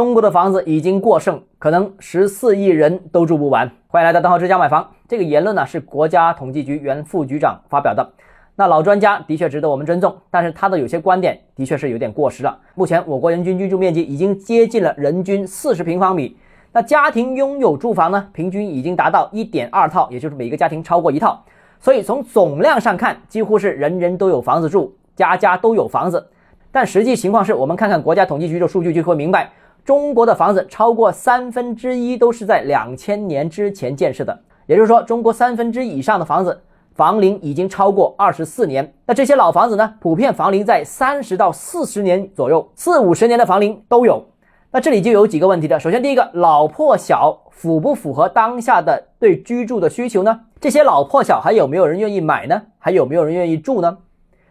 [0.00, 3.70] 中国的房子已经过剩，可能十四亿人都住不完。
[3.86, 4.92] 欢迎来到邓浩之家买房。
[5.06, 8.10] 这个言论呢是国家统计局原副局长发表的。
[8.56, 12.58] 那老专家的确值得我们尊重，但是他的有些观点的确是有点过时了。
[12.74, 16.34] 目前我国人均居住面积已经接近了人均四十平方米，
[16.72, 21.44] 那家庭拥有住房呢，平均已经达到一点二套，也就是每个家庭超过一套。
[21.78, 26.26] 所以从总量上看，几乎是人人都有房子住，家家都有房子。
[26.72, 29.50] 但实际情况是我们看看国家统计局的数据就会明白，
[29.90, 36.62] 中国的房子超过三分之一都是在两千年之前建设的，也就是说，中国三分之以上的房子
[36.94, 38.94] 房龄已经超过二十四年。
[39.04, 44.24] 那这些老房子呢，普遍房龄在三十到四十年左右，四五十年的房龄都有。
[44.70, 45.80] 那这里就有几个问题的。
[45.80, 50.42] 首先，第一个，老破小符不符合当下的对居住的需求呢？
[50.60, 52.62] 这些老破小还有没有人愿意买呢？
[52.78, 53.98] 还有没有人愿意住呢？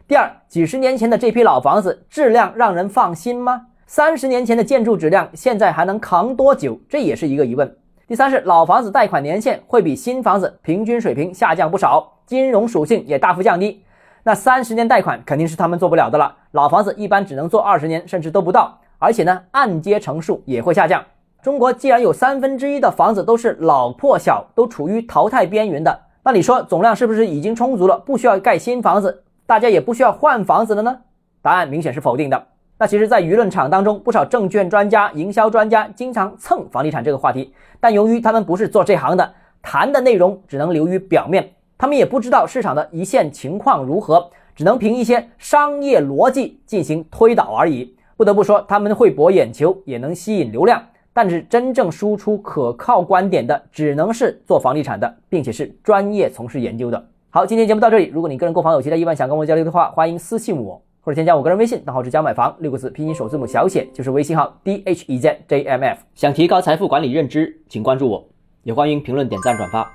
[0.06, 3.68] 第二，几十年前的这批老房子质量让人放心吗？
[3.92, 6.80] 三十年前的建筑质量现在还能扛多久？
[6.88, 7.76] 这也是一个疑问。
[8.08, 13.84] 第三是老房子贷款年限会比新房子平均水平下降不少，金融属性也大幅降低。
[14.22, 18.80] 那三十年贷款肯定是他们做不了的了，老房子一般只能做二十年，甚至都不到。
[19.00, 21.04] 而且呢，按揭成数也会下降。
[21.42, 31.00] 中国既然有三分之一的房子都是老破小，都处于淘汰边缘的，那你说总量是不是已经充足了，不需要盖新房子，大家也不需要换房子了呢？
[31.42, 32.46] 答案明显是否定的。
[32.82, 47.94] 那其实，在舆论场当中，不少证券专家、营销专家经常蹭房地产这个话题，但由于他们不是做这行的，谈的内容只能流于表面，他们也不知道市场的一线情况如何，只能凭一些商业逻辑进行推导而已。
[48.16, 57.06] 不得不说，他们会博眼球，也能吸引流量，但是真正输出可靠观点的，只能是做房地产的，并且是专业从事研究的。
[57.30, 58.06] 好，今天节目到这里。
[58.06, 65.98] 如果你个人购房有其他疑问，想跟我交流的话，欢迎私信我，或者添加我个人微信，账号是加买房六个字，拼音首字母小写就是微信号 d h e z j m f。
[66.14, 68.24] 想提高财富管理认知，请关注我，
[68.62, 69.88] 也欢迎评论、点赞、转发。